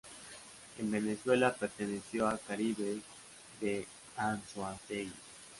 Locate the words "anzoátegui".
4.17-5.13